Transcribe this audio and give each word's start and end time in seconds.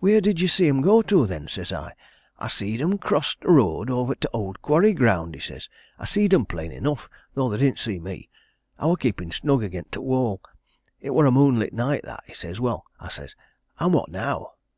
'Where 0.00 0.22
did 0.22 0.40
you 0.40 0.48
see 0.48 0.70
'em 0.70 0.80
go 0.80 1.02
to, 1.02 1.26
then?' 1.26 1.48
says 1.48 1.70
I. 1.70 1.92
'I 2.38 2.48
see'd 2.48 2.80
'em 2.80 2.96
cross 2.96 3.34
t' 3.34 3.46
road 3.46 3.90
into 3.90 4.14
t' 4.14 4.26
owd 4.32 4.62
quarry 4.62 4.94
ground,' 4.94 5.34
he 5.34 5.40
says. 5.42 5.68
'I 5.98 6.04
see'd 6.06 6.32
'em 6.32 6.46
plain 6.46 6.72
enough, 6.72 7.10
tho' 7.34 7.50
they 7.50 7.58
didn't 7.58 7.78
see 7.78 8.00
me 8.00 8.30
I 8.78 8.86
wor 8.86 8.96
keepin' 8.96 9.32
snug 9.32 9.62
agen 9.64 9.84
't 9.92 10.00
wall 10.00 10.40
it 11.02 11.10
wor 11.10 11.26
a 11.26 11.30
moonlit 11.30 11.74
night, 11.74 12.04
that,' 12.04 12.24
he 12.26 12.32
says. 12.32 12.58
'Well,' 12.58 12.86
I 12.98 13.08
says, 13.08 13.34
'an' 13.78 13.92
what 13.92 14.08
now?' 14.10 14.52